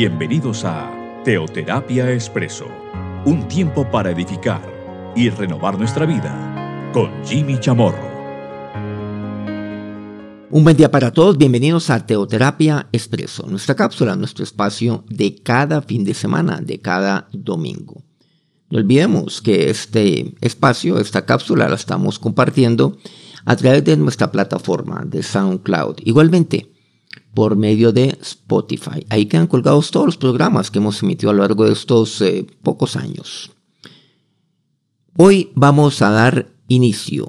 [0.00, 2.66] Bienvenidos a Teoterapia Expreso,
[3.24, 4.62] un tiempo para edificar
[5.16, 8.08] y renovar nuestra vida con Jimmy Chamorro.
[10.50, 15.82] Un buen día para todos, bienvenidos a Teoterapia Expreso, nuestra cápsula, nuestro espacio de cada
[15.82, 18.04] fin de semana, de cada domingo.
[18.70, 22.96] No olvidemos que este espacio, esta cápsula la estamos compartiendo
[23.44, 25.96] a través de nuestra plataforma de SoundCloud.
[26.04, 26.70] Igualmente,
[27.38, 29.06] por medio de Spotify.
[29.10, 32.44] Ahí quedan colgados todos los programas que hemos emitido a lo largo de estos eh,
[32.64, 33.52] pocos años.
[35.16, 37.28] Hoy vamos a dar inicio,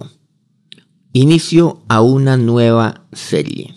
[1.13, 3.75] inicio a una nueva serie.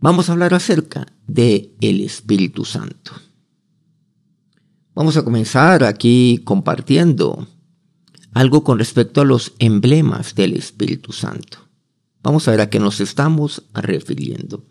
[0.00, 3.12] Vamos a hablar acerca de el Espíritu Santo.
[4.94, 7.46] Vamos a comenzar aquí compartiendo
[8.32, 11.58] algo con respecto a los emblemas del Espíritu Santo.
[12.22, 14.64] Vamos a ver a qué nos estamos refiriendo.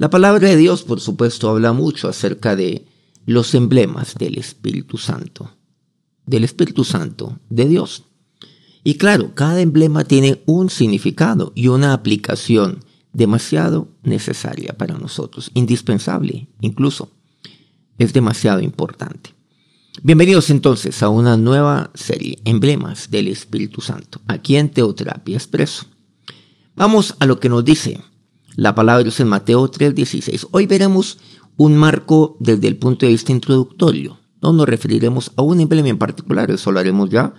[0.00, 2.86] La palabra de Dios, por supuesto, habla mucho acerca de
[3.26, 5.50] los emblemas del Espíritu Santo,
[6.24, 8.04] del Espíritu Santo de Dios.
[8.82, 16.48] Y claro, cada emblema tiene un significado y una aplicación demasiado necesaria para nosotros, indispensable
[16.62, 17.10] incluso.
[17.98, 19.34] Es demasiado importante.
[20.02, 25.84] Bienvenidos entonces a una nueva serie, Emblemas del Espíritu Santo, aquí en Teoterapia Expreso.
[26.74, 28.00] Vamos a lo que nos dice
[28.56, 30.48] la palabra de Dios en Mateo 3:16.
[30.50, 31.18] Hoy veremos
[31.56, 34.18] un marco desde el punto de vista introductorio.
[34.42, 37.34] No nos referiremos a un emblema en particular, eso lo haremos ya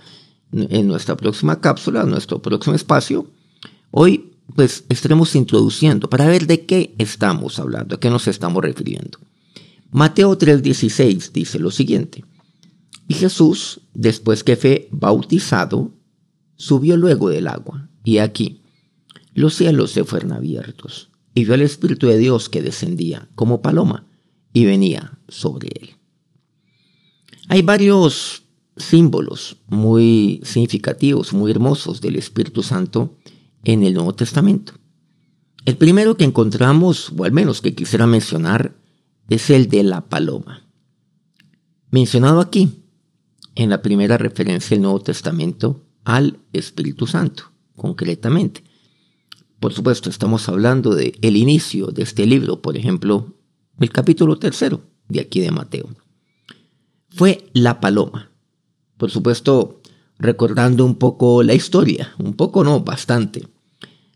[0.52, 3.28] en nuestra próxima cápsula, en nuestro próximo espacio.
[3.90, 9.20] Hoy pues estaremos introduciendo para ver de qué estamos hablando, a qué nos estamos refiriendo.
[9.92, 12.24] Mateo 3:16 dice lo siguiente.
[13.08, 15.92] Y Jesús, después que fue bautizado,
[16.56, 17.90] subió luego del agua.
[18.04, 18.61] Y aquí,
[19.34, 24.06] los cielos se fueron abiertos y vio al Espíritu de Dios que descendía como paloma
[24.54, 25.92] y venía sobre él.
[27.48, 28.44] Hay varios
[28.78, 33.18] símbolos muy significativos, muy hermosos del Espíritu Santo
[33.64, 34.74] en el Nuevo Testamento.
[35.66, 38.76] El primero que encontramos, o al menos que quisiera mencionar,
[39.30, 40.66] es el de la paloma.
[41.92, 42.70] Mencionado aquí,
[43.56, 48.64] en la primera referencia del Nuevo Testamento al Espíritu Santo, concretamente.
[49.62, 53.36] Por supuesto, estamos hablando de el inicio de este libro, por ejemplo,
[53.80, 55.88] el capítulo tercero de aquí de Mateo.
[57.12, 58.32] Fue la paloma.
[58.98, 59.80] Por supuesto,
[60.18, 63.48] recordando un poco la historia, un poco no, bastante.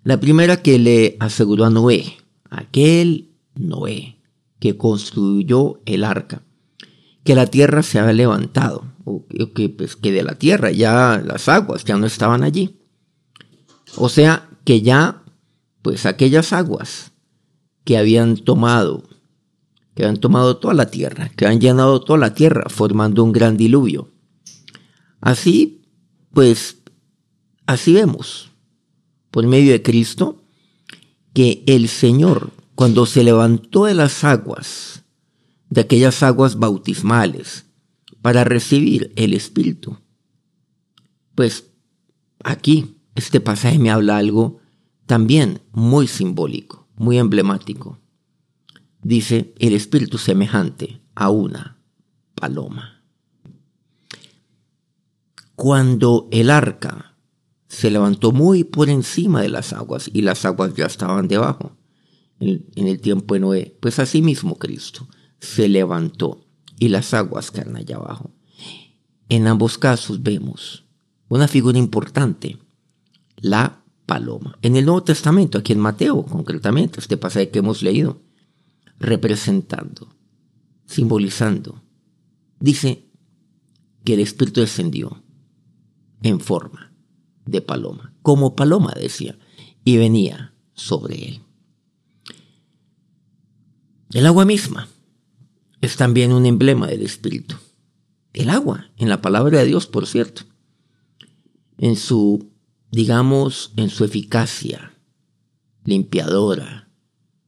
[0.04, 2.18] La primera que le aseguró a Noé,
[2.50, 4.18] aquel Noé
[4.58, 6.42] que construyó el arca,
[7.24, 9.24] que la tierra se había levantado, o
[9.54, 12.80] que, pues, que de la tierra ya las aguas ya no estaban allí.
[13.96, 15.22] O sea, que ya
[15.86, 17.12] pues aquellas aguas
[17.84, 19.04] que habían tomado,
[19.94, 23.56] que habían tomado toda la tierra, que han llenado toda la tierra, formando un gran
[23.56, 24.12] diluvio.
[25.22, 25.84] Así,
[26.34, 26.78] pues,
[27.68, 28.50] así vemos,
[29.30, 30.42] por medio de Cristo,
[31.36, 35.04] que el Señor, cuando se levantó de las aguas,
[35.70, 37.66] de aquellas aguas bautismales,
[38.24, 40.00] para recibir el Espíritu,
[41.36, 41.66] pues
[42.44, 44.65] aquí este pasaje me habla algo
[45.06, 48.00] también muy simbólico, muy emblemático.
[49.02, 51.78] Dice el espíritu semejante a una
[52.34, 53.04] paloma.
[55.56, 57.16] Cuando el arca
[57.68, 61.78] se levantó muy por encima de las aguas y las aguas ya estaban debajo,
[62.40, 65.08] en, el tiempo de Noé, pues así mismo Cristo
[65.40, 66.46] se levantó
[66.80, 68.32] y las aguas quedan allá abajo.
[69.30, 70.86] En ambos casos vemos
[71.28, 72.58] una figura importante,
[73.38, 74.58] la paloma.
[74.62, 78.22] En el Nuevo Testamento, aquí en Mateo concretamente, este pasaje que hemos leído,
[79.00, 80.16] representando,
[80.86, 81.84] simbolizando,
[82.60, 83.10] dice
[84.04, 85.24] que el Espíritu descendió
[86.22, 86.94] en forma
[87.46, 89.38] de paloma, como paloma decía,
[89.84, 91.42] y venía sobre él.
[94.12, 94.88] El agua misma
[95.82, 97.56] es también un emblema del Espíritu.
[98.34, 100.44] El agua, en la palabra de Dios, por cierto,
[101.78, 102.55] en su
[102.96, 104.94] digamos, en su eficacia
[105.84, 106.88] limpiadora,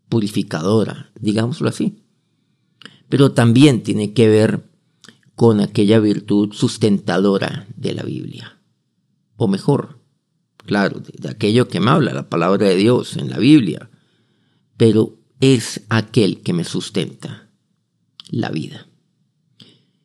[0.09, 2.03] purificadora, digámoslo así.
[3.07, 4.69] Pero también tiene que ver
[5.35, 8.59] con aquella virtud sustentadora de la Biblia.
[9.37, 10.01] O mejor,
[10.57, 13.89] claro, de, aquello que me habla la palabra de Dios en la Biblia.
[14.75, 17.49] Pero es aquel que me sustenta
[18.29, 18.85] la vida.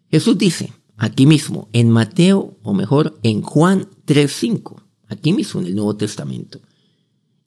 [0.08, 4.81] Jesús dice aquí mismo en Mateo, o mejor en Juan 3.5,
[5.12, 6.60] aquí mismo en el Nuevo Testamento.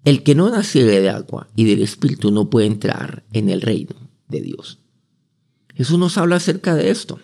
[0.04, 3.96] El que no naciere de agua y del Espíritu no puede entrar en el reino
[4.28, 4.80] de Dios.
[5.74, 7.20] Jesús nos habla acerca de esto.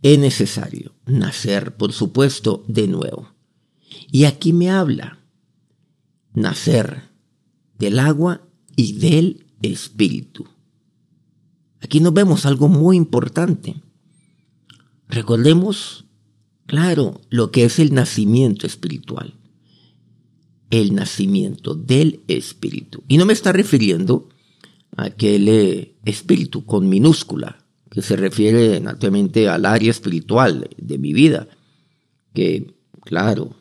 [0.00, 3.34] Es necesario nacer, por supuesto, de nuevo.
[4.10, 5.18] Y aquí me habla
[6.34, 7.10] nacer
[7.78, 8.42] del agua
[8.76, 10.46] y del espíritu.
[11.80, 13.76] Aquí nos vemos algo muy importante.
[15.08, 16.03] Recordemos,
[16.66, 19.34] claro, lo que es el nacimiento espiritual.
[20.70, 23.02] El nacimiento del espíritu.
[23.08, 24.28] Y no me está refiriendo
[24.96, 31.12] a aquel eh, espíritu con minúscula, que se refiere naturalmente al área espiritual de mi
[31.12, 31.48] vida,
[32.32, 33.54] que, claro,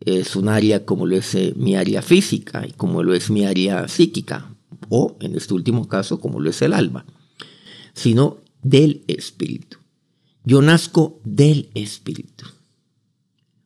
[0.00, 3.44] es un área como lo es eh, mi área física y como lo es mi
[3.44, 4.54] área psíquica,
[4.88, 7.04] o en este último caso como lo es el alma,
[7.92, 9.79] sino del espíritu.
[10.44, 12.46] Yo nazco del espíritu.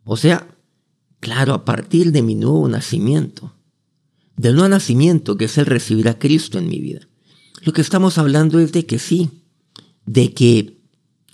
[0.05, 0.47] O sea,
[1.21, 3.55] claro, a partir de mi nuevo nacimiento,
[4.37, 7.09] del nuevo nacimiento que es el recibir a Cristo en mi vida.
[7.63, 9.31] Lo que estamos hablando es de que sí,
[10.05, 10.79] de que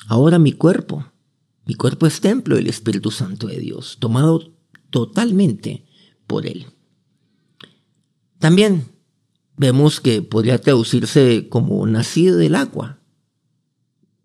[0.07, 1.07] ahora mi cuerpo,
[1.67, 4.53] mi cuerpo es templo del Espíritu Santo de Dios, tomado
[4.91, 5.85] totalmente
[6.27, 6.67] por Él.
[8.39, 8.87] También
[9.57, 12.99] vemos que podría traducirse como nacido del agua.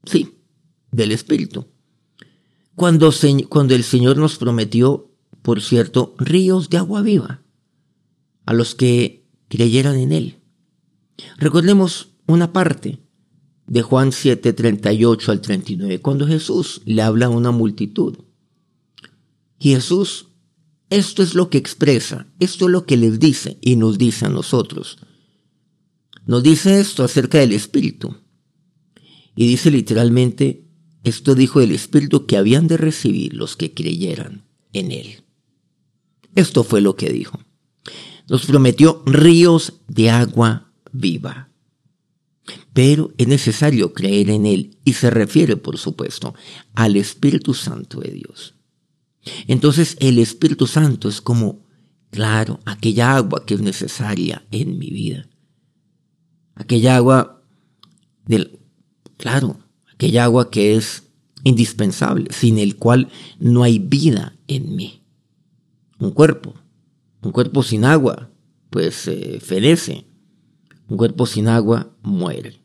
[0.05, 0.34] Sí,
[0.95, 1.67] del Espíritu.
[2.75, 3.11] Cuando,
[3.49, 5.11] cuando el Señor nos prometió,
[5.41, 7.41] por cierto, ríos de agua viva
[8.45, 10.39] a los que creyeran en Él.
[11.37, 12.99] Recordemos una parte
[13.67, 18.17] de Juan 7, 38 al 39, cuando Jesús le habla a una multitud.
[19.59, 20.27] Jesús
[20.89, 24.29] esto es lo que expresa, esto es lo que les dice y nos dice a
[24.29, 24.97] nosotros.
[26.27, 28.15] Nos dice esto acerca del Espíritu.
[29.35, 30.64] Y dice literalmente,
[31.05, 34.43] esto dijo el Espíritu que habían de recibir los que creyeran
[34.73, 35.23] en Él.
[36.33, 37.39] Esto fue lo que dijo.
[38.27, 41.49] Nos prometió ríos de agua viva.
[42.73, 46.33] Pero es necesario creer en Él y se refiere, por supuesto,
[46.73, 48.55] al Espíritu Santo de Dios.
[49.45, 51.63] Entonces el Espíritu Santo es como,
[52.09, 55.27] claro, aquella agua que es necesaria en mi vida.
[56.55, 57.43] Aquella agua
[58.25, 58.59] del,
[59.17, 59.59] claro,
[59.95, 61.03] aquella agua que es
[61.43, 63.09] indispensable, sin el cual
[63.39, 65.03] no hay vida en mí.
[65.99, 66.53] Un cuerpo,
[67.21, 68.29] un cuerpo sin agua,
[68.69, 69.09] pues
[69.41, 70.05] fenece.
[70.87, 72.59] Un cuerpo sin agua muere.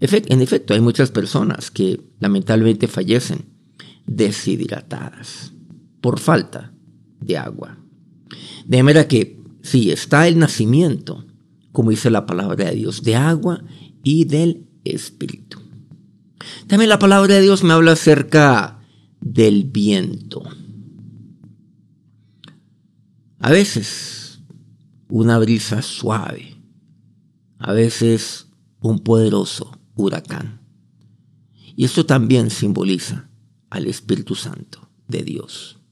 [0.00, 3.46] En efecto, hay muchas personas que lamentablemente fallecen
[4.06, 5.52] deshidratadas
[6.00, 6.72] por falta
[7.20, 7.78] de agua.
[8.66, 11.24] De manera que si está el nacimiento,
[11.70, 13.62] como dice la palabra de Dios, de agua
[14.02, 15.61] y del Espíritu.
[16.66, 18.80] También la palabra de Dios me habla acerca
[19.20, 20.42] del viento.
[23.38, 24.40] A veces
[25.08, 26.56] una brisa suave,
[27.58, 28.48] a veces
[28.80, 30.60] un poderoso huracán.
[31.74, 33.28] Y esto también simboliza
[33.70, 35.82] al Espíritu Santo de Dios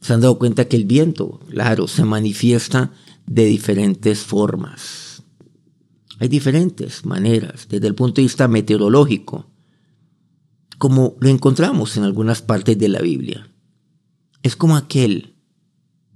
[0.00, 2.92] se han dado cuenta que el viento, claro, se manifiesta
[3.26, 5.22] de diferentes formas.
[6.18, 9.50] Hay diferentes maneras desde el punto de vista meteorológico,
[10.80, 13.48] como lo encontramos en algunas partes de la Biblia.
[14.42, 15.36] Es como aquel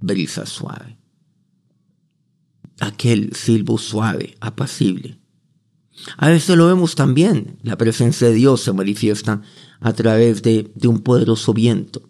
[0.01, 0.97] brisa suave,
[2.81, 5.21] aquel silbo suave, apacible.
[6.17, 9.41] A veces lo vemos también, la presencia de Dios se manifiesta
[9.79, 12.09] a través de, de un poderoso viento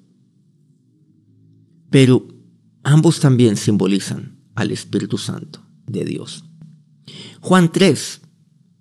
[1.96, 2.28] pero
[2.84, 6.44] ambos también simbolizan al Espíritu Santo de Dios.
[7.40, 8.20] Juan 3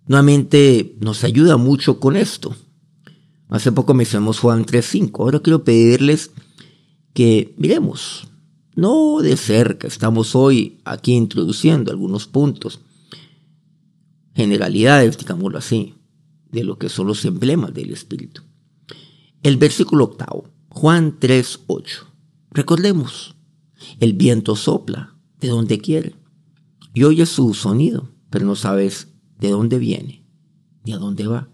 [0.08, 2.56] nuevamente nos ayuda mucho con esto.
[3.54, 5.20] Hace poco mencionamos Juan 3.5.
[5.20, 6.32] Ahora quiero pedirles
[7.12, 8.26] que miremos,
[8.74, 12.80] no de cerca, estamos hoy aquí introduciendo algunos puntos,
[14.34, 15.94] generalidades, digámoslo así,
[16.50, 18.42] de lo que son los emblemas del Espíritu.
[19.44, 22.06] El versículo octavo, Juan 3.8.
[22.50, 23.36] Recordemos,
[24.00, 26.16] el viento sopla de donde quiere
[26.92, 30.26] y oye su sonido, pero no sabes de dónde viene
[30.82, 31.53] ni a dónde va.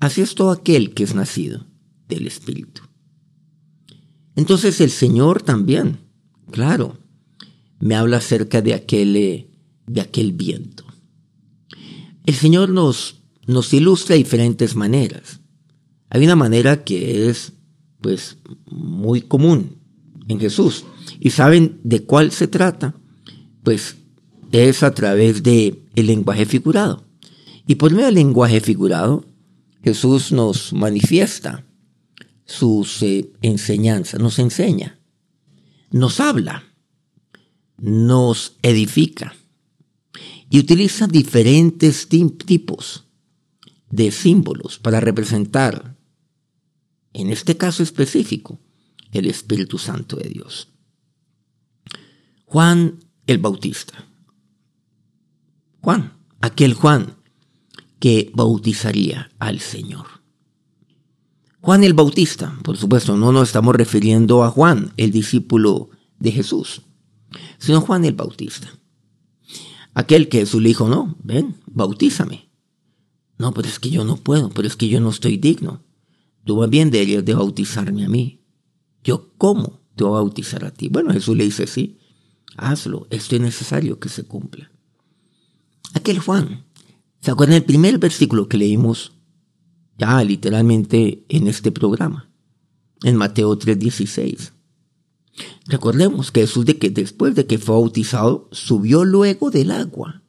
[0.00, 1.66] Así es todo aquel que es nacido
[2.08, 2.82] del Espíritu.
[4.34, 5.98] Entonces el Señor también,
[6.50, 6.98] claro,
[7.80, 9.50] me habla acerca de aquel, eh,
[9.86, 10.84] de aquel viento.
[12.24, 15.40] El Señor nos, nos ilustra de diferentes maneras.
[16.10, 17.52] Hay una manera que es,
[18.00, 18.36] pues,
[18.66, 19.76] muy común
[20.28, 20.84] en Jesús.
[21.20, 22.94] ¿Y saben de cuál se trata?
[23.62, 23.96] Pues
[24.52, 27.04] es a través de el lenguaje figurado.
[27.66, 29.24] Y por medio del lenguaje figurado,
[29.86, 31.64] Jesús nos manifiesta
[32.44, 34.98] sus eh, enseñanzas, nos enseña,
[35.92, 36.64] nos habla,
[37.78, 39.36] nos edifica
[40.50, 43.04] y utiliza diferentes tipos
[43.88, 45.96] de símbolos para representar,
[47.12, 48.58] en este caso específico,
[49.12, 50.68] el Espíritu Santo de Dios.
[52.44, 54.04] Juan el Bautista.
[55.80, 57.15] Juan, aquel Juan
[57.98, 60.06] que bautizaría al Señor.
[61.60, 66.82] Juan el Bautista, por supuesto, no nos estamos refiriendo a Juan, el discípulo de Jesús,
[67.58, 68.68] sino Juan el Bautista.
[69.94, 72.50] Aquel que Jesús le dijo, no, ven, bautízame.
[73.38, 75.82] No, pero es que yo no puedo, pero es que yo no estoy digno.
[76.44, 78.44] Tú vas bien deberías de bautizarme a mí.
[79.02, 80.88] Yo, ¿cómo te voy a bautizar a ti?
[80.88, 81.98] Bueno, Jesús le dice, sí,
[82.56, 84.70] hazlo, esto es necesario que se cumpla.
[85.94, 86.65] Aquel Juan,
[87.26, 89.12] ¿se acuerdan el primer versículo que leímos
[89.98, 92.30] ya literalmente en este programa?
[93.02, 94.52] En Mateo 3:16.
[95.66, 100.22] Recordemos que Jesús de que después de que fue bautizado, subió luego del agua.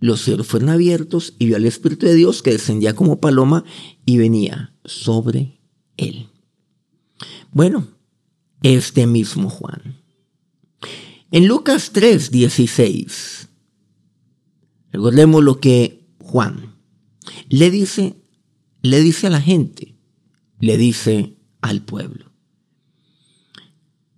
[0.00, 3.62] Los cielos fueron abiertos y vio al Espíritu de Dios que descendía como paloma
[4.04, 5.60] y venía sobre
[5.96, 6.26] él.
[7.52, 7.86] Bueno,
[8.60, 10.02] este mismo Juan.
[11.30, 13.45] En Lucas 3, 16,
[14.96, 16.74] recordemos lo que Juan
[17.50, 18.16] le dice,
[18.80, 19.94] le dice a la gente,
[20.58, 22.32] le dice al pueblo.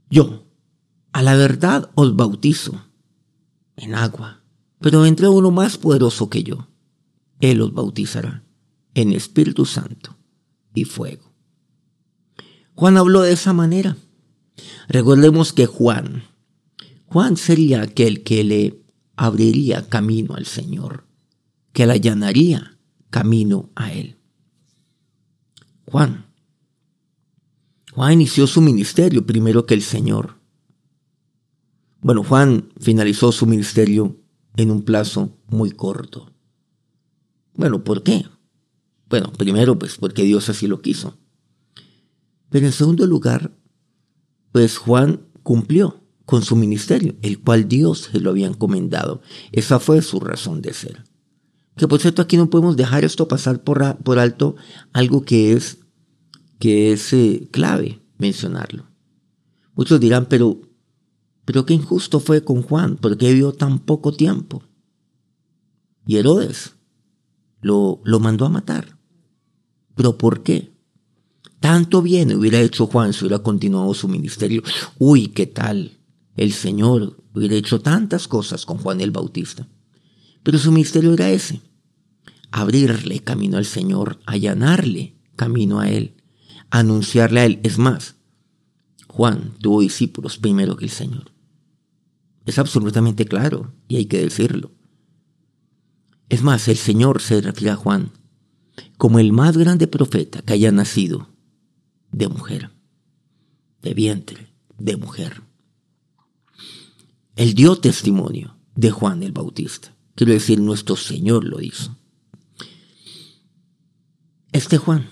[0.09, 0.47] Yo,
[1.11, 2.81] a la verdad os bautizo
[3.75, 4.45] en agua,
[4.79, 6.69] pero entre uno más poderoso que yo.
[7.41, 8.45] Él os bautizará
[8.95, 10.17] en Espíritu Santo
[10.75, 11.33] y fuego.
[12.77, 13.97] Juan habló de esa manera.
[14.89, 16.23] Recordemos que Juan,
[17.07, 18.88] Juan sería aquel que le
[19.19, 21.05] abriría camino al Señor,
[21.73, 22.79] que le allanaría
[23.11, 24.17] camino a Él.
[25.85, 26.29] Juan
[27.99, 30.39] Juan inició su ministerio primero que el Señor.
[32.01, 34.17] Bueno, Juan finalizó su ministerio
[34.57, 36.33] en un plazo muy corto.
[37.55, 38.25] Bueno, ¿por qué?
[39.09, 41.19] Bueno, primero pues porque Dios así lo quiso.
[42.51, 43.59] Pero en segundo lugar,
[44.53, 49.23] pues Juan cumplió con su ministerio, el cual Dios se lo había encomendado.
[49.51, 51.05] Esa fue su razón de ser.
[51.75, 54.55] Que por cierto aquí no podemos dejar esto pasar por, por alto,
[54.93, 55.79] algo que es
[56.59, 58.85] que es eh, clave mencionarlo.
[59.75, 60.61] Muchos dirán, pero,
[61.47, 64.63] pero qué injusto fue con Juan, porque vivió tan poco tiempo.
[66.05, 66.75] Y Herodes
[67.63, 68.99] lo, lo mandó a matar.
[69.95, 70.75] ¿Pero por qué?
[71.59, 74.63] Tanto bien hubiera hecho Juan si hubiera continuado su ministerio.
[74.99, 75.98] Uy, ¿qué tal?
[76.39, 79.69] El Señor hubiera hecho tantas cosas con Juan el Bautista.
[80.43, 81.61] Pero su ministerio era ese.
[82.51, 86.15] Abrirle camino al Señor, allanarle camino a Él
[86.71, 87.61] anunciarle a él.
[87.63, 88.17] Es más,
[89.07, 91.33] Juan tuvo discípulos primero que el Señor.
[92.47, 94.73] Es absolutamente claro y hay que decirlo.
[96.29, 98.13] Es más, el Señor se refiere a Juan
[98.97, 101.29] como el más grande profeta que haya nacido
[102.13, 102.71] de mujer,
[103.83, 105.43] de vientre, de mujer.
[107.39, 109.95] Él dio testimonio de Juan el Bautista.
[110.17, 111.97] Quiero decir, nuestro Señor lo hizo.
[114.51, 115.07] Este Juan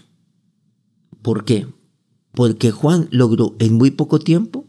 [1.22, 1.66] ¿Por qué?
[2.32, 4.66] Porque Juan logró en muy poco tiempo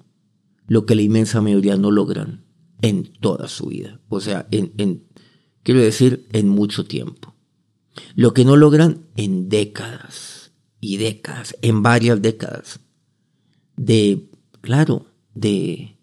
[0.68, 2.46] lo que la inmensa mayoría no logran
[2.82, 4.00] en toda su vida.
[4.10, 5.04] O sea, en,
[5.64, 7.36] quiero decir, en mucho tiempo.
[8.16, 12.80] Lo que no logran en décadas y décadas, en varias décadas.
[13.76, 14.30] De,
[14.62, 15.97] claro, de,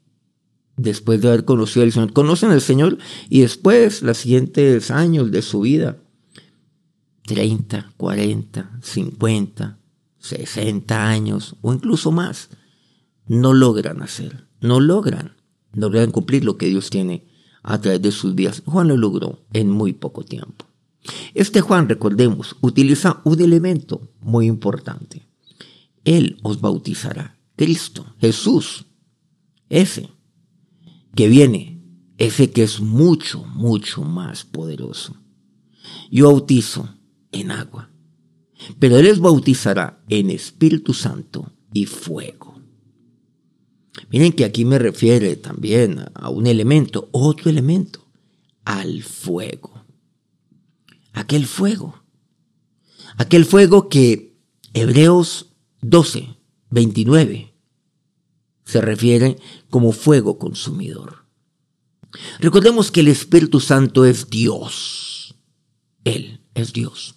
[0.77, 2.13] después de haber conocido al Señor.
[2.13, 5.99] Conocen al Señor y después, los siguientes años de su vida,
[7.27, 9.79] 30, 40, 50,
[10.19, 12.51] 60 años o incluso más,
[13.27, 15.37] no logran hacer, no logran,
[15.73, 17.27] no logran cumplir lo que Dios tiene
[17.63, 18.63] a través de sus vidas.
[18.67, 20.67] Juan lo logró en muy poco tiempo.
[21.35, 25.27] Este Juan, recordemos, utiliza un elemento muy importante.
[26.05, 27.39] Él os bautizará.
[27.57, 28.87] Cristo, Jesús,
[29.69, 30.11] ese
[31.15, 31.83] que viene,
[32.19, 35.17] ese que es mucho, mucho más poderoso.
[36.11, 36.89] Yo bautizo
[37.33, 37.91] en agua
[38.79, 42.61] pero Él bautizará en Espíritu Santo y fuego.
[44.11, 48.07] Miren que aquí me refiere también a un elemento, otro elemento,
[48.65, 49.85] al fuego.
[51.13, 52.03] Aquel fuego.
[53.17, 54.37] Aquel fuego que
[54.73, 56.37] Hebreos 12,
[56.71, 57.54] 29
[58.65, 59.37] se refiere
[59.71, 61.25] como fuego consumidor.
[62.39, 65.37] Recordemos que el Espíritu Santo es Dios.
[66.05, 67.17] Él es Dios.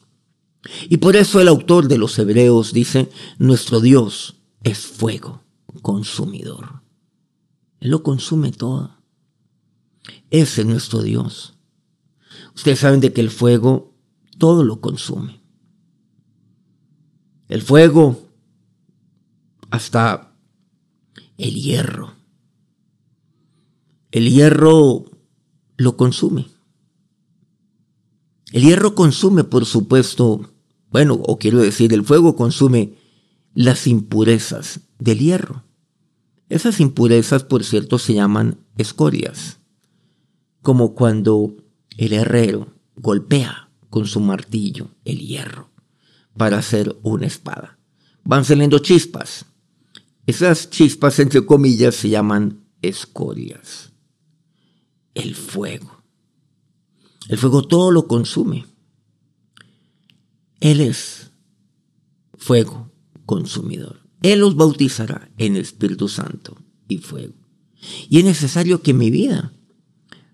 [0.89, 5.44] Y por eso el autor de los Hebreos dice, nuestro Dios es fuego
[5.82, 6.82] consumidor.
[7.80, 8.98] Él lo consume todo.
[10.30, 11.54] Ese es nuestro Dios.
[12.56, 13.94] Ustedes saben de que el fuego
[14.38, 15.42] todo lo consume.
[17.48, 18.30] El fuego,
[19.70, 20.36] hasta
[21.38, 22.13] el hierro.
[24.12, 25.06] El hierro
[25.77, 26.48] lo consume.
[28.51, 30.50] El hierro consume, por supuesto,
[30.89, 32.94] bueno, o quiero decir, el fuego consume
[33.53, 35.63] las impurezas del hierro.
[36.50, 39.60] Esas impurezas, por cierto, se llaman escorias,
[40.62, 41.56] como cuando
[41.98, 45.70] el herrero golpea con su martillo el hierro
[46.38, 47.79] para hacer una espada.
[48.24, 49.47] Van saliendo chispas.
[50.27, 53.93] Esas chispas, entre comillas, se llaman escorias.
[55.13, 56.03] El fuego.
[57.29, 58.65] El fuego todo lo consume.
[60.60, 61.31] Él es
[62.38, 62.91] fuego
[63.25, 64.01] consumidor.
[64.22, 66.57] Él los bautizará en Espíritu Santo
[66.89, 67.34] y fuego.
[68.10, 69.53] Y es necesario que mi vida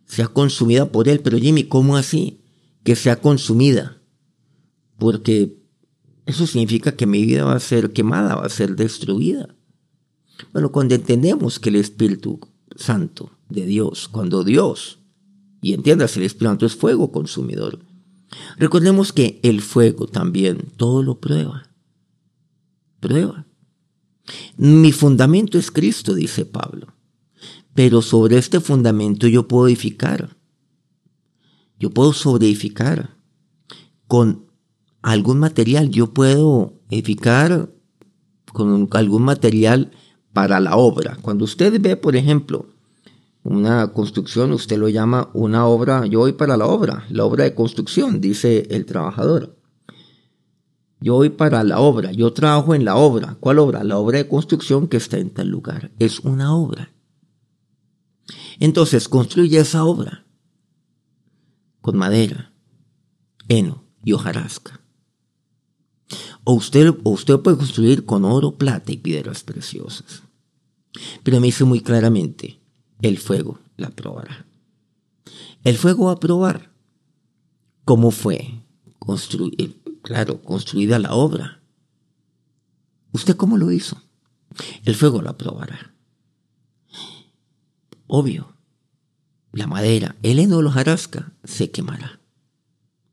[0.05, 1.19] sea consumida por Él.
[1.19, 2.41] Pero Jimmy, ¿cómo así?
[2.83, 4.01] Que sea consumida.
[4.97, 5.61] Porque
[6.25, 9.55] eso significa que mi vida va a ser quemada, va a ser destruida.
[10.51, 12.39] Bueno, cuando entendemos que el Espíritu
[12.75, 14.99] Santo de Dios, cuando Dios,
[15.61, 17.79] y entiendas, el Espíritu Santo es fuego consumidor,
[18.57, 21.69] recordemos que el fuego también todo lo prueba.
[22.99, 23.45] Prueba.
[24.57, 26.87] Mi fundamento es Cristo, dice Pablo.
[27.73, 30.37] Pero sobre este fundamento yo puedo edificar.
[31.79, 33.17] Yo puedo sobreedificar
[34.07, 34.45] con
[35.01, 35.89] algún material.
[35.89, 37.73] Yo puedo edificar
[38.53, 39.91] con algún material
[40.33, 41.17] para la obra.
[41.21, 42.67] Cuando usted ve, por ejemplo,
[43.43, 47.55] una construcción, usted lo llama una obra, yo voy para la obra, la obra de
[47.55, 49.55] construcción, dice el trabajador.
[50.99, 53.35] Yo voy para la obra, yo trabajo en la obra.
[53.41, 53.83] ¿Cuál obra?
[53.83, 55.91] La obra de construcción que está en tal lugar.
[55.99, 56.93] Es una obra.
[58.59, 60.25] Entonces construye esa obra
[61.81, 62.53] con madera,
[63.49, 64.79] heno y hojarasca.
[66.45, 70.22] O usted, o usted puede construir con oro, plata y piedras preciosas.
[71.23, 72.59] Pero me dice muy claramente,
[73.01, 74.45] el fuego la probará.
[75.63, 76.71] El fuego va a probar
[77.85, 78.63] cómo fue
[78.99, 81.61] construir, claro, construida la obra.
[83.11, 84.01] ¿Usted cómo lo hizo?
[84.85, 85.93] El fuego la probará.
[88.07, 88.55] Obvio,
[89.51, 92.21] la madera, el heno de los jarasca se quemará,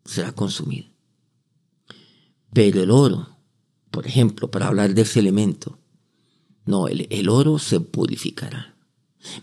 [0.05, 0.89] será consumido.
[2.53, 3.37] Pero el oro,
[3.91, 5.80] por ejemplo, para hablar de ese elemento,
[6.67, 8.77] no, el, el oro se purificará.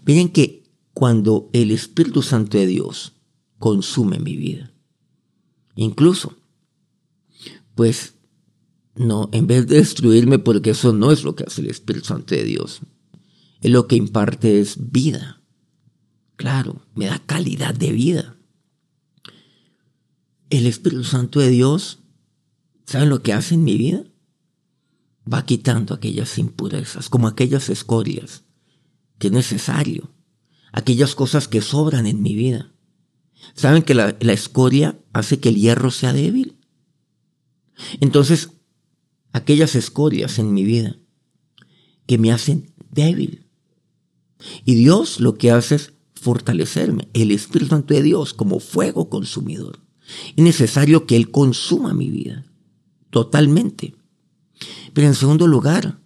[0.06, 3.13] Miren que cuando el Espíritu Santo de Dios
[3.60, 4.73] consume mi vida,
[5.75, 6.36] incluso
[7.75, 8.15] pues
[8.95, 12.34] no, en vez de destruirme, porque eso no es lo que hace el Espíritu Santo
[12.34, 12.82] de Dios,
[13.62, 15.41] es lo que imparte es vida.
[16.36, 18.36] Claro, me da calidad de vida.
[20.49, 21.99] El Espíritu Santo de Dios,
[22.86, 24.03] ¿saben lo que hace en mi vida?
[25.32, 28.44] Va quitando aquellas impurezas, como aquellas escorias,
[29.20, 30.12] que es necesario,
[30.72, 32.72] aquellas cosas que sobran en mi vida.
[33.54, 36.58] ¿Saben que la, escoria hace que el hierro sea débil?
[38.00, 38.52] Entonces,
[39.32, 40.98] aquellas escorias en mi vida
[42.06, 43.48] que me hacen débil.
[44.66, 47.10] Y Dios lo que hace es fortalecerme.
[47.13, 49.80] El Espíritu Santo de Dios como fuego consumidor.
[50.36, 52.46] Es necesario que Él consuma mi vida.
[53.10, 53.96] Totalmente.
[54.93, 56.00] Pero en segundo lugar,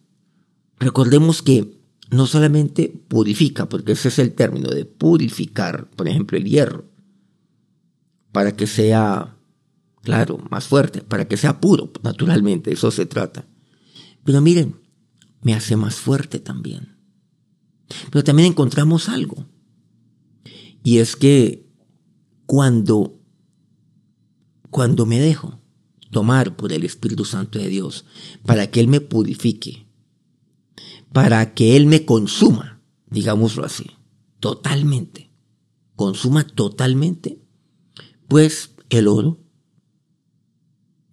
[0.79, 6.45] recordemos que no solamente purifica, porque ese es el término de purificar, por ejemplo, el
[6.45, 6.85] hierro,
[8.31, 9.37] para que sea
[10.01, 13.45] claro, más fuerte, para que sea puro, naturalmente, eso se trata.
[14.23, 14.75] Pero miren,
[15.41, 16.97] me hace más fuerte también.
[18.09, 19.45] Pero también encontramos algo.
[20.83, 21.67] Y es que
[22.45, 23.19] cuando,
[24.69, 25.60] cuando me dejo
[26.11, 28.05] tomar por el Espíritu Santo de Dios,
[28.45, 29.87] para que Él me purifique,
[31.11, 33.91] para que Él me consuma, digámoslo así,
[34.39, 35.31] totalmente,
[35.95, 37.41] consuma totalmente,
[38.27, 39.39] pues el oro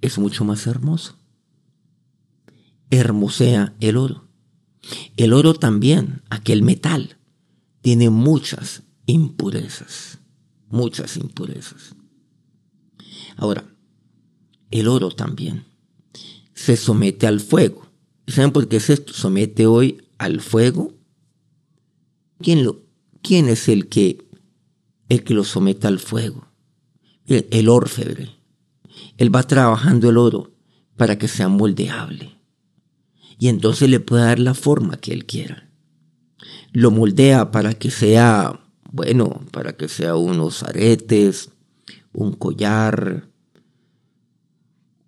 [0.00, 1.16] es mucho más hermoso.
[2.90, 4.28] Hermosea el oro.
[5.16, 7.18] El oro también, aquel metal,
[7.82, 10.18] tiene muchas impurezas,
[10.68, 11.94] muchas impurezas.
[13.36, 13.64] Ahora,
[14.70, 15.68] el oro también
[16.58, 17.86] se somete al fuego.
[18.26, 20.92] ¿Saben por qué se somete hoy al fuego?
[22.40, 22.82] ¿Quién, lo,
[23.22, 24.26] quién es el que,
[25.08, 26.48] el que lo somete al fuego?
[27.26, 28.30] El, el orfebre.
[29.18, 30.50] Él va trabajando el oro
[30.96, 32.36] para que sea moldeable.
[33.38, 35.70] Y entonces le puede dar la forma que Él quiera.
[36.72, 41.50] Lo moldea para que sea, bueno, para que sea unos aretes,
[42.12, 43.27] un collar,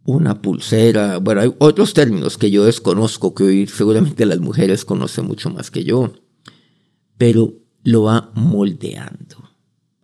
[0.05, 1.19] una pulsera.
[1.19, 5.71] Bueno, hay otros términos que yo desconozco, que hoy seguramente las mujeres conocen mucho más
[5.71, 6.13] que yo.
[7.19, 9.51] Pero lo va moldeando.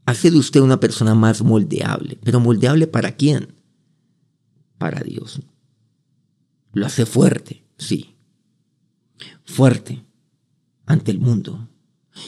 [0.05, 2.19] Hace de usted una persona más moldeable.
[2.23, 3.55] ¿Pero moldeable para quién?
[4.79, 5.41] Para Dios.
[6.73, 8.15] Lo hace fuerte, sí.
[9.45, 10.05] Fuerte
[10.85, 11.69] ante el mundo.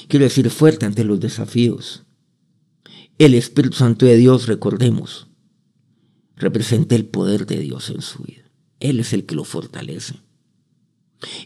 [0.08, 2.04] Quiero decir, fuerte ante los desafíos.
[3.18, 5.27] El Espíritu Santo de Dios, recordemos,
[6.38, 8.50] representa el poder de Dios en su vida.
[8.80, 10.14] Él es el que lo fortalece.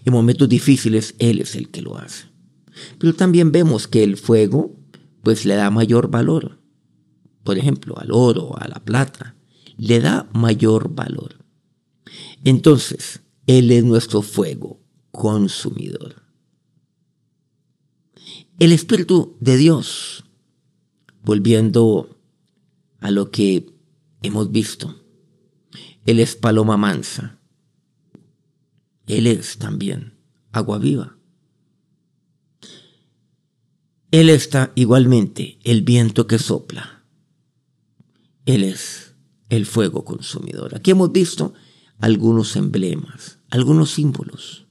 [0.04, 2.26] En momentos difíciles, Él es el que lo hace.
[2.98, 4.76] Pero también vemos que el fuego,
[5.22, 6.58] pues le da mayor valor.
[7.42, 9.36] Por ejemplo, al oro, a la plata,
[9.76, 11.44] le da mayor valor.
[12.44, 16.22] Entonces, Él es nuestro fuego consumidor.
[18.58, 20.24] El Espíritu de Dios,
[21.24, 22.16] volviendo
[23.00, 23.71] a lo que
[24.22, 25.02] hemos visto.
[26.04, 27.38] Él es paloma mansa.
[29.06, 30.18] Él es también
[30.52, 31.16] agua viva.
[34.10, 37.04] Él está igualmente el viento que sopla.
[38.44, 39.14] Él es
[39.48, 40.74] el fuego consumidor.
[40.74, 41.54] Aquí hemos visto
[41.98, 44.66] algunos emblemas, algunos símbolos,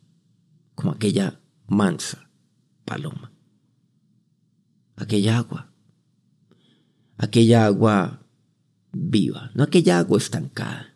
[0.76, 2.30] como aquella mansa
[2.86, 3.32] paloma,
[4.96, 5.72] aquella agua,
[7.18, 8.20] aquella agua
[8.91, 10.95] viva, no aquella agua estancada,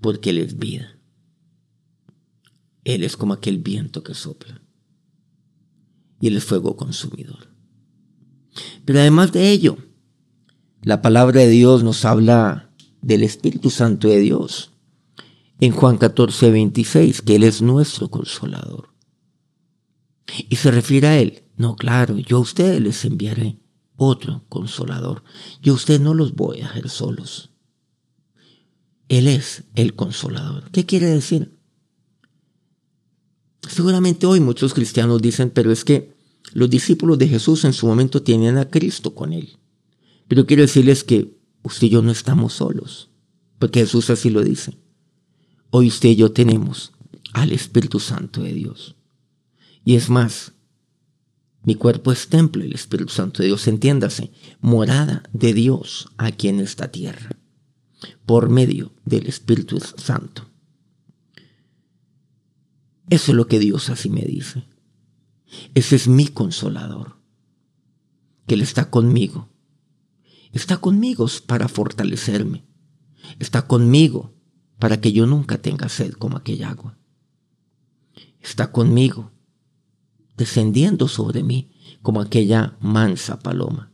[0.00, 0.96] porque Él es vida.
[2.84, 4.62] Él es como aquel viento que sopla
[6.20, 7.48] y Él es fuego consumidor.
[8.84, 9.78] Pero además de ello,
[10.82, 12.70] la palabra de Dios nos habla
[13.02, 14.72] del Espíritu Santo de Dios.
[15.60, 18.94] En Juan 14, 26, que Él es nuestro consolador.
[20.48, 21.42] Y se refiere a Él.
[21.56, 23.59] No, claro, yo a ustedes les enviaré
[24.02, 25.22] otro consolador.
[25.60, 27.50] Yo usted no los voy a dejar solos.
[29.10, 30.70] Él es el consolador.
[30.70, 31.58] ¿Qué quiere decir?
[33.68, 36.16] Seguramente hoy muchos cristianos dicen, pero es que
[36.54, 39.58] los discípulos de Jesús en su momento tenían a Cristo con él.
[40.28, 43.10] Pero quiero decirles que usted y yo no estamos solos,
[43.58, 44.78] porque Jesús así lo dice.
[45.68, 46.92] Hoy usted y yo tenemos
[47.34, 48.96] al Espíritu Santo de Dios.
[49.84, 50.54] Y es más,
[51.62, 56.60] mi cuerpo es templo del Espíritu Santo de Dios, entiéndase, morada de Dios aquí en
[56.60, 57.36] esta tierra,
[58.24, 60.48] por medio del Espíritu Santo.
[63.10, 64.64] Eso es lo que Dios así me dice.
[65.74, 67.16] Ese es mi consolador,
[68.46, 69.48] que Él está conmigo.
[70.52, 72.64] Está conmigo para fortalecerme.
[73.38, 74.34] Está conmigo
[74.78, 76.98] para que yo nunca tenga sed como aquella agua.
[78.40, 79.32] Está conmigo
[80.40, 83.92] descendiendo sobre mí como aquella mansa paloma.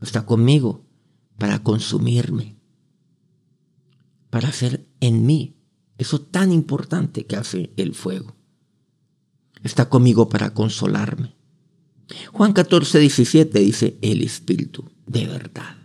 [0.00, 0.86] Está conmigo
[1.36, 2.56] para consumirme,
[4.30, 5.58] para hacer en mí
[5.98, 8.34] eso tan importante que hace el fuego.
[9.62, 11.34] Está conmigo para consolarme.
[12.32, 15.76] Juan 14, 17 dice, el Espíritu de verdad.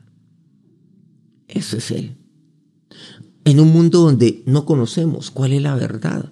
[1.50, 2.16] Ese es Él.
[3.44, 6.32] En un mundo donde no conocemos cuál es la verdad,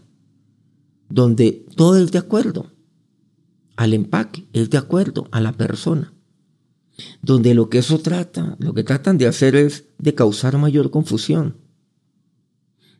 [1.09, 2.76] donde todo es de acuerdo,
[3.77, 6.13] al empaque, es de acuerdo a la persona.
[7.21, 11.57] Donde lo que eso trata, lo que tratan de hacer es de causar mayor confusión.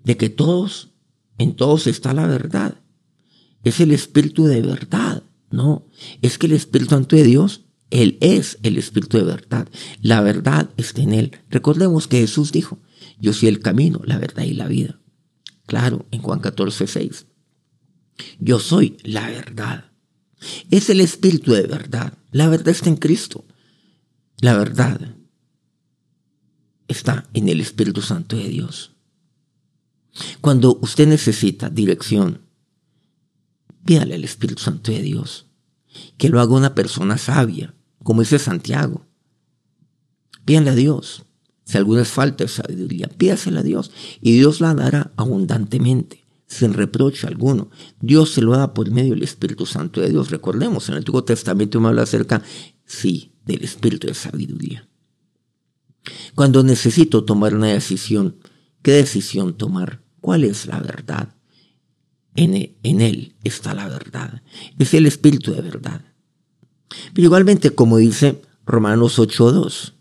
[0.03, 0.93] De que todos,
[1.37, 2.79] en todos está la verdad.
[3.63, 5.23] Es el Espíritu de verdad.
[5.49, 5.87] No,
[6.21, 9.67] es que el Espíritu Santo de Dios, Él es el Espíritu de verdad.
[10.01, 11.31] La verdad está en Él.
[11.49, 12.79] Recordemos que Jesús dijo,
[13.19, 14.99] yo soy el camino, la verdad y la vida.
[15.65, 17.25] Claro, en Juan 14, 6.
[18.39, 19.86] Yo soy la verdad.
[20.69, 22.13] Es el Espíritu de verdad.
[22.31, 23.45] La verdad está en Cristo.
[24.39, 25.15] La verdad
[26.87, 28.91] está en el Espíritu Santo de Dios.
[30.41, 32.41] Cuando usted necesita dirección,
[33.85, 35.47] pídale al Espíritu Santo de Dios.
[36.17, 37.73] Que lo haga una persona sabia,
[38.03, 39.05] como dice Santiago.
[40.45, 41.23] Pídale a Dios.
[41.65, 46.73] Si alguna es falta de sabiduría, pídasela a Dios y Dios la dará abundantemente sin
[46.73, 47.69] reproche alguno.
[47.99, 50.31] Dios se lo da por medio del Espíritu Santo de Dios.
[50.31, 52.41] Recordemos, en el Antiguo Testamento me habla acerca,
[52.85, 54.87] sí, del Espíritu de sabiduría.
[56.35, 58.37] Cuando necesito tomar una decisión,
[58.81, 60.01] ¿qué decisión tomar?
[60.21, 61.35] ¿Cuál es la verdad?
[62.35, 64.41] En, en Él está la verdad.
[64.79, 66.01] Es el Espíritu de verdad.
[67.13, 69.93] Pero igualmente, como dice Romanos 8.2,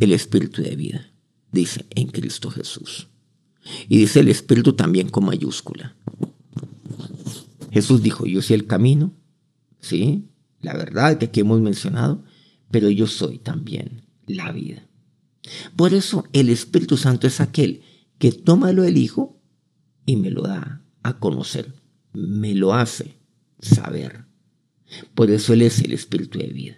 [0.00, 1.12] el Espíritu de vida,
[1.50, 3.08] dice en Cristo Jesús.
[3.88, 5.96] Y dice el Espíritu también con mayúscula.
[7.70, 9.12] Jesús dijo, yo soy el camino,
[9.80, 10.28] ¿sí?
[10.60, 12.22] La verdad que aquí hemos mencionado,
[12.70, 14.86] pero yo soy también la vida.
[15.76, 17.82] Por eso el Espíritu Santo es aquel
[18.18, 19.40] que toma lo del Hijo
[20.06, 21.74] y me lo da a conocer,
[22.12, 23.16] me lo hace
[23.58, 24.26] saber.
[25.14, 26.76] Por eso Él es el Espíritu de vida.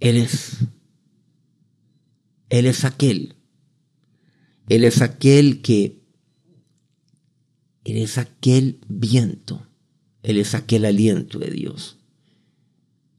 [0.00, 0.58] Él es,
[2.48, 3.36] Él es aquel,
[4.72, 6.00] Él es aquel que,
[7.84, 9.66] Él es aquel viento,
[10.22, 11.98] Él es aquel aliento de Dios.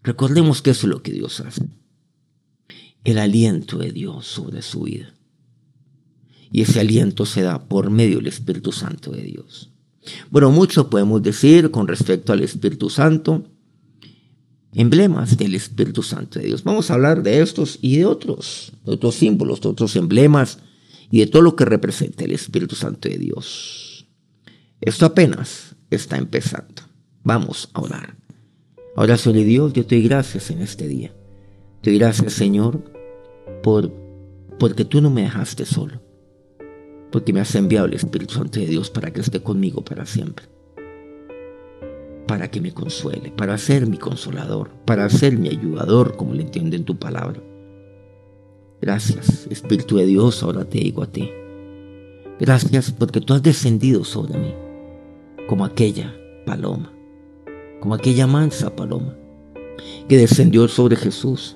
[0.02, 1.70] Recordemos que eso es lo que Dios hace.
[3.04, 5.14] El aliento de Dios sobre su vida.
[6.52, 9.70] Y ese aliento se da por medio del Espíritu Santo de Dios.
[10.32, 13.44] Bueno, mucho podemos decir con respecto al Espíritu Santo,
[14.74, 16.64] emblemas del Espíritu Santo de Dios.
[16.64, 20.58] Vamos a hablar de estos y de otros, de otros símbolos, de otros emblemas
[21.14, 24.08] y de todo lo que representa el Espíritu Santo de Dios.
[24.82, 26.82] Esto apenas está empezando.
[27.22, 28.18] Vamos a orar.
[28.96, 31.14] Ahora, Señor Dios, yo te doy gracias en este día.
[31.82, 32.84] Te doy gracias, Señor,
[33.62, 33.94] por,
[34.58, 36.02] porque tú no me dejaste solo
[37.12, 40.46] porque me has enviado el Espíritu Santo de Dios para que esté conmigo para siempre.
[42.28, 46.76] Para que me consuele, para ser mi consolador, para ser mi ayudador, como le entiende
[46.76, 47.40] en tu palabra.
[48.84, 51.30] Gracias, Espíritu de Dios, ahora te digo a ti.
[52.38, 54.54] Gracias porque tú has descendido sobre mí,
[55.48, 56.14] como aquella
[56.46, 56.92] paloma,
[57.80, 59.16] como aquella mansa paloma
[60.10, 61.56] que descendió sobre Jesús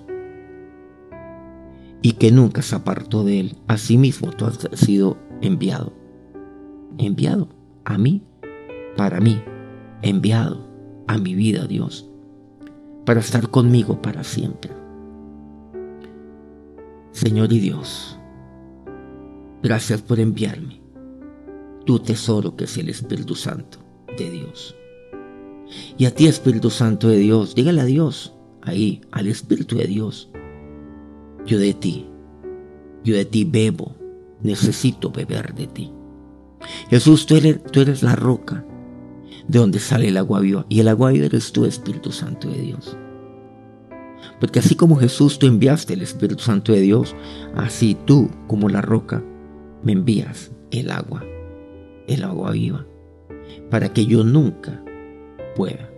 [2.01, 3.57] y que nunca se apartó de él.
[3.67, 5.91] Asimismo, tú has sido enviado.
[6.97, 7.49] Enviado
[7.83, 8.23] a mí,
[8.95, 9.43] para mí,
[10.01, 10.65] enviado
[11.07, 12.09] a mi vida, Dios,
[13.05, 14.86] para estar conmigo para siempre.
[17.17, 18.19] Señor y Dios,
[19.63, 20.79] gracias por enviarme
[21.83, 23.79] tu tesoro que es el Espíritu Santo
[24.15, 24.75] de Dios.
[25.97, 30.29] Y a ti, Espíritu Santo de Dios, dígale a Dios, ahí, al Espíritu de Dios,
[31.43, 32.05] yo de ti,
[33.03, 33.95] yo de ti bebo,
[34.43, 35.91] necesito beber de ti.
[36.91, 38.63] Jesús, tú eres, tú eres la roca
[39.47, 40.67] de donde sale el agua viva.
[40.69, 42.95] Y el agua viva eres tú, Espíritu Santo de Dios.
[44.39, 47.15] Porque así como Jesús tú enviaste el Espíritu Santo de Dios,
[47.55, 49.23] así tú, como la roca,
[49.83, 51.23] me envías el agua,
[52.07, 52.85] el agua viva,
[53.69, 54.83] para que yo nunca
[55.55, 55.89] pueda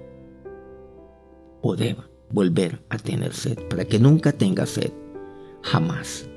[1.62, 4.92] o deba volver a tener sed, para que nunca tenga sed,
[5.62, 6.30] jamás.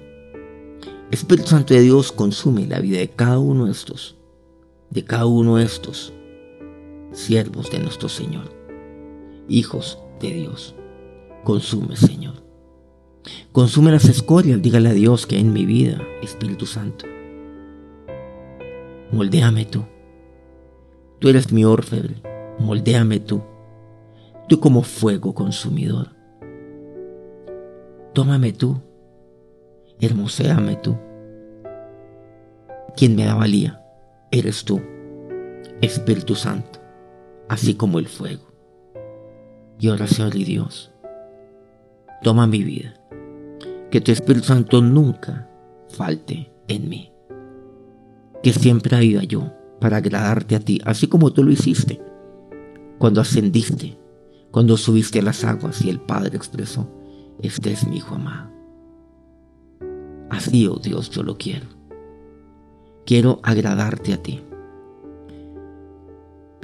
[1.11, 4.17] Espíritu Santo de Dios consume la vida de cada uno de estos,
[4.91, 6.13] de cada uno de estos
[7.13, 8.51] siervos de nuestro Señor,
[9.49, 10.75] hijos de Dios.
[11.45, 12.35] Consume, Señor.
[13.53, 17.07] Consume las escorias, dígale a Dios que en mi vida, Espíritu Santo.
[19.11, 19.85] Moldéame tú.
[21.19, 22.17] Tú eres mi orfebre,
[22.59, 23.43] moldéame tú.
[24.49, 26.09] Tú como fuego consumidor.
[28.13, 28.81] Tómame tú
[30.07, 30.97] hermoséame tú.
[32.97, 33.83] Quien me da valía,
[34.31, 34.81] eres tú,
[35.81, 36.81] Espíritu Santo,
[37.49, 38.53] así como el fuego.
[39.79, 40.92] Y oración y Dios,
[42.23, 42.95] toma mi vida,
[43.91, 45.49] que tu Espíritu Santo nunca
[45.89, 47.13] falte en mí,
[48.43, 52.01] que siempre viva yo para agradarte a ti, así como tú lo hiciste
[52.99, 53.99] cuando ascendiste,
[54.51, 56.89] cuando subiste a las aguas y el Padre expresó,
[57.41, 58.51] este es mi Hijo amado.
[60.31, 61.67] Así, oh Dios, yo lo quiero.
[63.05, 64.41] Quiero agradarte a ti.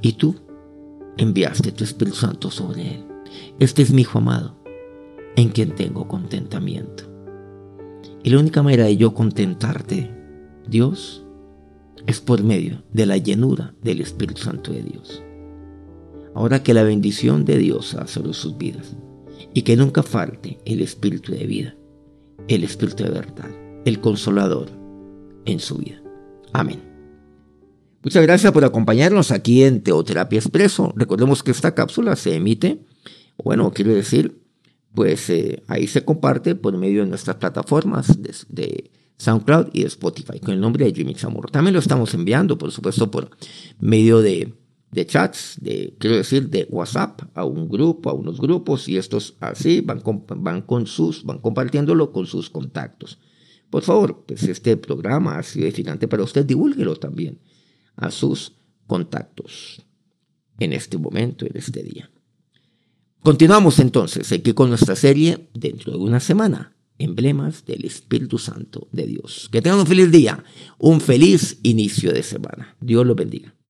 [0.00, 0.36] Y tú
[1.16, 3.06] enviaste tu Espíritu Santo sobre él.
[3.58, 4.54] Este es mi Hijo amado,
[5.38, 7.04] en quien tengo contentamiento.
[8.24, 10.10] Y la única manera de yo contentarte,
[10.68, 11.24] Dios,
[12.06, 15.22] es por medio de la llenura del Espíritu Santo de Dios.
[16.34, 18.96] Ahora que la bendición de Dios ha sobre sus vidas
[19.54, 21.74] y que nunca falte el Espíritu de vida
[22.48, 23.50] el Espíritu de verdad,
[23.84, 24.68] el consolador
[25.44, 26.02] en su vida.
[26.52, 26.82] Amén.
[28.02, 30.92] Muchas gracias por acompañarnos aquí en Teoterapia Expreso.
[30.96, 32.80] Recordemos que esta cápsula se emite,
[33.36, 34.40] bueno, quiero decir,
[34.94, 40.38] pues eh, ahí se comparte por medio de nuestras plataformas de, SoundCloud y de Spotify
[40.38, 41.48] con el nombre de Jimmy Chamorro.
[41.48, 43.30] También lo estamos enviando, por supuesto, por
[43.80, 44.54] medio de
[45.06, 49.80] chats, de, quiero decir, de WhatsApp a un grupo, a unos grupos, y estos así
[49.80, 50.02] van
[50.36, 53.18] van con sus, van compartiéndolo con sus contactos.
[53.70, 57.40] Por favor, pues este programa ha sido edificante para usted, divúlguelo también
[57.96, 58.52] a sus
[58.86, 59.84] contactos
[60.58, 62.10] en este momento, en este día.
[63.22, 69.06] Continuamos entonces aquí con nuestra serie dentro de una semana, emblemas del Espíritu Santo de
[69.06, 69.48] Dios.
[69.50, 70.44] Que tengan un feliz día,
[70.78, 72.76] un feliz inicio de semana.
[72.80, 73.54] Dios los bendiga.